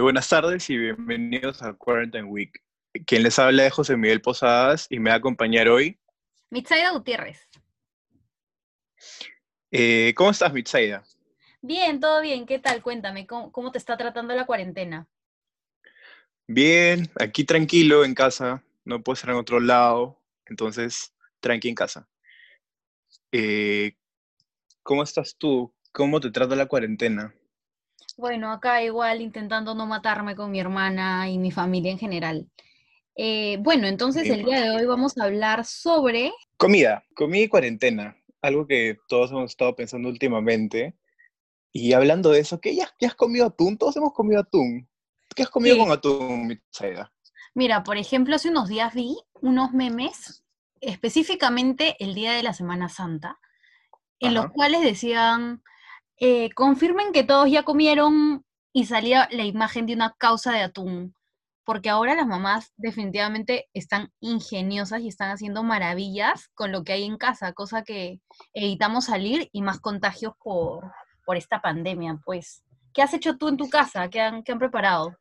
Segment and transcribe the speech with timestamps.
[0.00, 2.62] Buenas tardes y bienvenidos a Quarantine Week.
[3.04, 5.98] Quien les habla es José Miguel Posadas y me va a acompañar hoy.
[6.50, 7.48] Mitzaida Gutiérrez.
[9.72, 11.02] Eh, ¿Cómo estás, Mitzaida?
[11.62, 12.46] Bien, todo bien.
[12.46, 12.80] ¿Qué tal?
[12.80, 15.08] Cuéntame, ¿cómo, cómo te está tratando la cuarentena?
[16.46, 18.62] Bien, aquí tranquilo en casa.
[18.84, 22.08] No puedo estar en otro lado, entonces tranqui en casa.
[23.32, 23.96] Eh,
[24.84, 25.74] ¿Cómo estás tú?
[25.90, 27.34] ¿Cómo te trata la cuarentena?
[28.18, 32.50] Bueno, acá igual intentando no matarme con mi hermana y mi familia en general.
[33.14, 36.32] Eh, bueno, entonces el día de hoy vamos a hablar sobre...
[36.56, 38.16] Comida, comida y cuarentena.
[38.42, 40.96] Algo que todos hemos estado pensando últimamente.
[41.72, 42.74] Y hablando de eso, ¿qué?
[42.74, 43.78] ¿Ya, ya has comido atún?
[43.78, 44.88] Todos hemos comido atún.
[45.36, 45.80] ¿Qué has comido Sí.
[45.80, 47.12] con atún, Mitzaida?
[47.54, 50.42] Mira, por ejemplo, hace unos días vi unos memes,
[50.80, 53.38] específicamente el día de la Semana Santa,
[54.18, 55.62] en los cuales decían,
[56.20, 61.14] eh, confirmen que todos ya comieron y salía la imagen de una causa de atún,
[61.64, 67.04] porque ahora las mamás definitivamente están ingeniosas y están haciendo maravillas con lo que hay
[67.04, 68.20] en casa, cosa que
[68.52, 70.90] evitamos salir y más contagios por,
[71.24, 72.62] por esta pandemia, pues.
[72.94, 74.08] ¿Qué has hecho tú en tu casa?
[74.10, 75.16] ¿Qué han, qué han preparado?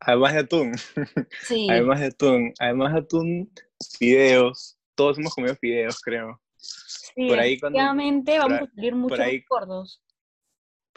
[0.00, 0.72] Además de atún.
[1.42, 2.52] Sí, Además de atún.
[2.58, 3.52] Además de atún,
[3.98, 4.76] fideos.
[4.94, 6.40] Todos hemos comido fideos, creo.
[6.56, 10.02] sí, por ahí cuando- por vamos a salir mucho ahí- gordos.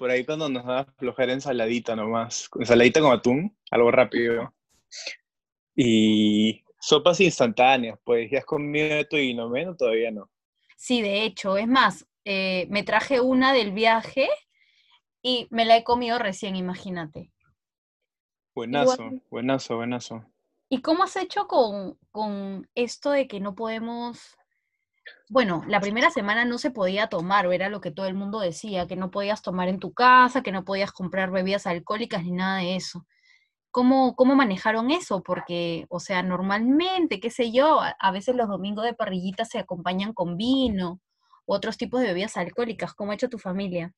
[0.03, 2.49] Por ahí cuando nos da flojera ensaladita nomás.
[2.59, 4.53] Ensaladita con atún, algo rápido.
[5.77, 8.29] Y sopas instantáneas, pues.
[8.29, 9.77] ¿Ya has comido tu inomeno?
[9.77, 10.29] Todavía no.
[10.75, 14.27] Sí, de hecho, es más, eh, me traje una del viaje
[15.21, 17.31] y me la he comido recién, imagínate.
[18.53, 20.25] Buenazo, Igual- buenazo, buenazo.
[20.67, 24.37] ¿Y cómo has hecho con, con esto de que no podemos...
[25.29, 28.87] Bueno, la primera semana no se podía tomar, era lo que todo el mundo decía,
[28.87, 32.59] que no podías tomar en tu casa, que no podías comprar bebidas alcohólicas ni nada
[32.59, 33.05] de eso.
[33.71, 35.23] ¿Cómo, cómo manejaron eso?
[35.23, 39.57] Porque, o sea, normalmente, qué sé yo, a, a veces los domingos de parrillita se
[39.59, 41.01] acompañan con vino
[41.45, 42.93] u otros tipos de bebidas alcohólicas.
[42.93, 43.93] ¿Cómo ha hecho tu familia?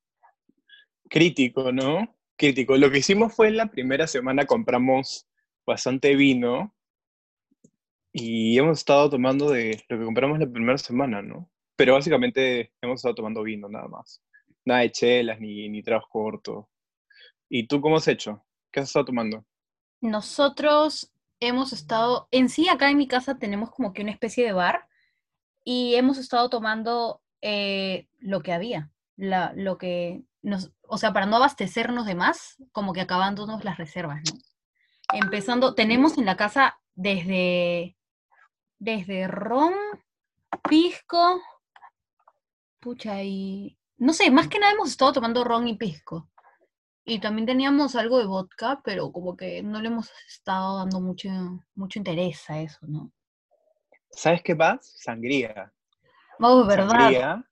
[1.09, 2.15] Crítico, ¿no?
[2.37, 2.77] Crítico.
[2.77, 5.27] Lo que hicimos fue en la primera semana compramos
[5.65, 6.74] bastante vino
[8.17, 11.51] y hemos estado tomando de lo que compramos la primera semana, ¿no?
[11.75, 14.23] Pero básicamente hemos estado tomando vino nada más.
[14.63, 16.65] Nada de chelas ni, ni tragos cortos.
[17.49, 18.41] ¿Y tú cómo has hecho?
[18.71, 19.45] ¿Qué has estado tomando?
[19.99, 21.11] Nosotros
[21.41, 24.87] hemos estado, en sí acá en mi casa tenemos como que una especie de bar
[25.65, 31.25] y hemos estado tomando eh, lo que había, la, lo que nos, o sea, para
[31.25, 34.39] no abastecernos de más, como que acabándonos las reservas, ¿no?
[35.13, 37.97] Empezando, tenemos en la casa desde,
[38.79, 39.73] desde ron,
[40.67, 41.41] pisco,
[42.79, 46.29] pucha, y no sé, más que nada hemos estado tomando ron y pisco.
[47.05, 51.29] Y también teníamos algo de vodka, pero como que no le hemos estado dando mucho,
[51.75, 53.11] mucho interés a eso, ¿no?
[54.09, 54.93] ¿Sabes qué más?
[54.97, 55.71] Sangría.
[56.39, 56.89] Oh, ¿verdad?
[56.89, 57.45] Sangría.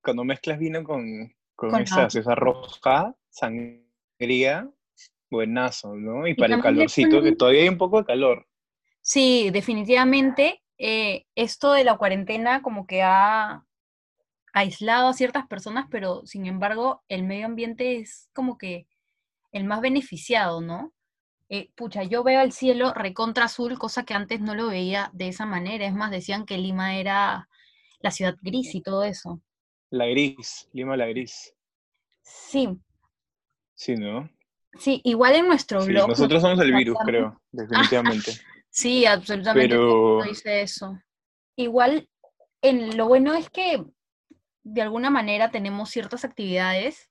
[0.00, 4.70] Cuando mezclas vino con, con Con esa gaseosa roja, sangría,
[5.28, 6.26] buenazo, ¿no?
[6.26, 8.47] Y Y para el calorcito, que todavía hay un poco de calor.
[9.08, 13.64] Sí, definitivamente eh, esto de la cuarentena como que ha
[14.52, 18.86] aislado a ciertas personas, pero sin embargo el medio ambiente es como que
[19.50, 20.92] el más beneficiado, ¿no?
[21.48, 25.28] Eh, pucha, yo veo el cielo recontra azul, cosa que antes no lo veía de
[25.28, 25.86] esa manera.
[25.86, 27.48] Es más, decían que Lima era
[28.00, 29.40] la ciudad gris y todo eso.
[29.88, 31.54] La gris, Lima la gris.
[32.20, 32.68] Sí,
[33.74, 34.28] Sí, ¿no?
[34.78, 36.08] sí, igual en nuestro Sí, blog.
[36.10, 38.32] nosotros somos el virus, creo, definitivamente.
[38.70, 40.98] Sí, absolutamente Pero dice eso.
[41.56, 42.08] Igual,
[42.62, 43.84] en, lo bueno es que
[44.62, 47.10] de alguna manera tenemos ciertas actividades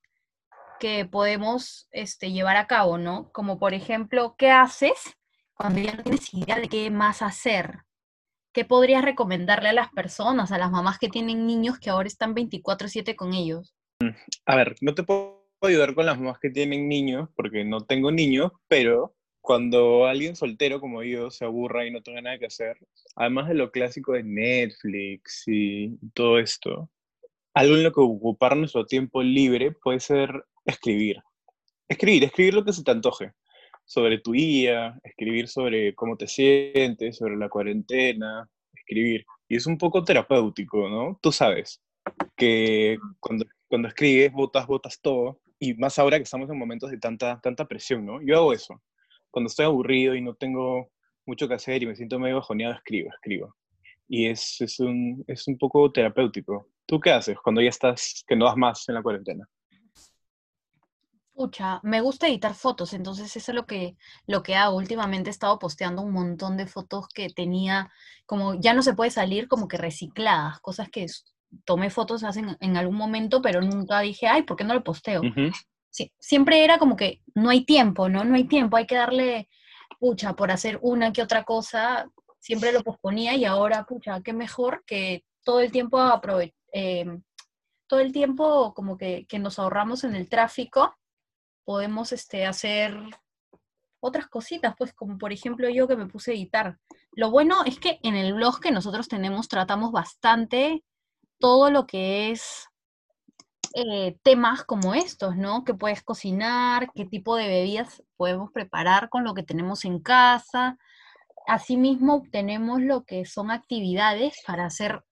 [0.79, 3.31] que podemos este, llevar a cabo, ¿no?
[3.31, 5.17] Como por ejemplo, ¿qué haces
[5.55, 7.79] cuando ya no tienes idea de qué más hacer?
[8.53, 12.33] ¿Qué podrías recomendarle a las personas, a las mamás que tienen niños que ahora están
[12.35, 13.73] 24/7 con ellos?
[14.45, 18.11] a ver, no te puedo ayudar con las mamás que tienen niños, porque no tengo
[18.11, 19.16] niños, pero
[19.47, 22.77] cuando alguien soltero como yo se aburra y no tenga nada que hacer,
[23.15, 26.89] además de lo clásico de Netflix y todo esto,
[27.53, 31.23] algo en lo que ocupar nuestro tiempo libre puede ser escribir.
[31.87, 33.31] Escribir, escribir lo que se te antoje.
[33.85, 39.25] Sobre tu día, escribir sobre cómo te sientes, sobre la cuarentena, escribir.
[39.47, 41.17] Y es un poco terapéutico, ¿no?
[41.21, 41.81] Tú sabes
[42.35, 45.39] que cuando, cuando escribes, botas, botas todo.
[45.57, 48.21] Y más ahora que estamos en momentos de tanta, tanta presión, ¿no?
[48.21, 48.81] Yo hago eso.
[49.31, 50.89] Cuando estoy aburrido y no tengo
[51.25, 53.55] mucho que hacer y me siento medio bajoneado, escribo, escribo.
[54.07, 56.69] Y es, es, un, es un poco terapéutico.
[56.85, 59.45] ¿Tú qué haces cuando ya estás, que no das más en la cuarentena?
[61.33, 63.95] Pucha, me gusta editar fotos, entonces eso es lo que,
[64.25, 64.75] lo que hago.
[64.75, 67.91] Últimamente he estado posteando un montón de fotos que tenía,
[68.25, 71.05] como ya no se puede salir, como que recicladas, cosas que
[71.63, 74.83] tomé fotos hace en, en algún momento, pero nunca dije, ay, ¿por qué no lo
[74.83, 75.21] posteo?
[75.21, 75.51] Ujú.
[75.89, 78.23] Sí, siempre era como que no hay tiempo, ¿no?
[78.23, 79.49] No hay tiempo, hay que darle,
[79.99, 84.83] pucha, por hacer una que otra cosa, siempre lo posponía y ahora, pucha, qué mejor
[84.85, 87.23] que todo el tiempo aprove- em,
[87.87, 90.95] todo el tiempo como que, que nos ahorramos en el tráfico,
[91.65, 92.97] podemos este, hacer
[93.99, 96.77] otras cositas, pues como por ejemplo yo que me puse a editar.
[97.13, 100.83] Lo bueno es que en el blog que nosotros tenemos tratamos bastante
[101.39, 102.66] todo lo que es
[103.73, 105.63] eh, temas como estos, ¿no?
[105.63, 110.77] Que puedes cocinar, qué tipo de bebidas podemos preparar con lo que tenemos en casa.
[111.47, 115.03] Asimismo, tenemos lo que son actividades para hacer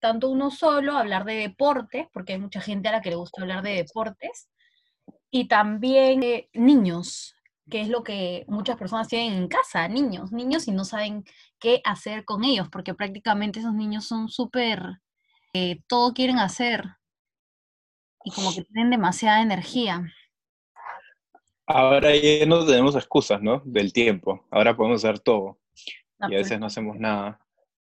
[0.00, 3.40] tanto uno solo, hablar de deportes, porque hay mucha gente a la que le gusta
[3.42, 4.50] hablar de deportes,
[5.30, 7.34] y también eh, niños,
[7.70, 11.24] que es lo que muchas personas tienen en casa, niños, niños y no saben
[11.58, 15.00] qué hacer con ellos, porque prácticamente esos niños son súper,
[15.54, 16.84] eh, todo quieren hacer
[18.24, 20.12] y como que tienen demasiada energía.
[21.66, 23.62] Ahora ya no tenemos excusas, ¿no?
[23.64, 24.46] Del tiempo.
[24.50, 25.58] Ahora podemos hacer todo
[26.18, 27.40] Ah, y a pues, veces no hacemos nada.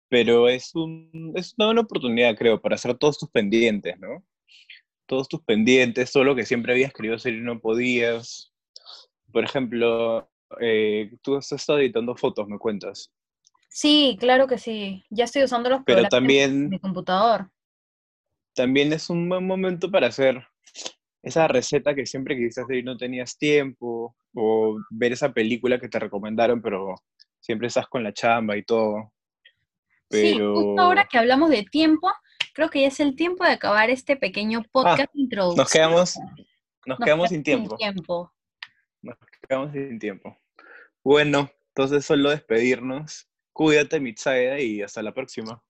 [0.09, 4.23] Pero es, un, es una buena oportunidad, creo, para hacer todos tus pendientes, ¿no?
[5.05, 8.51] Todos tus pendientes, todo lo que siempre habías querido hacer y no podías.
[9.31, 10.29] Por ejemplo,
[10.59, 13.11] eh, tú has estado editando fotos, me cuentas.
[13.69, 15.05] Sí, claro que sí.
[15.09, 17.49] Ya estoy usando los Pero programas de también, mi computador.
[18.53, 20.45] También es un buen momento para hacer
[21.21, 25.89] esa receta que siempre quisiste hacer y no tenías tiempo, o ver esa película que
[25.89, 26.95] te recomendaron, pero
[27.39, 29.13] siempre estás con la chamba y todo.
[30.09, 32.11] Sí, justo ahora Pero que hablamos de tiempo,
[32.53, 35.69] creo que ya es el tiempo de acabar este pequeño ah, podcast nos introductorio.
[35.71, 36.15] quedamos,
[36.85, 37.75] nos Nos quedamos sin sin tiempo.
[37.77, 38.33] tiempo.
[39.01, 39.17] Nos
[39.47, 40.37] quedamos sin tiempo.
[41.03, 43.27] Bueno, entonces solo despedirnos.
[43.53, 45.61] Cuídate, Mitsaida, y hasta la próxima.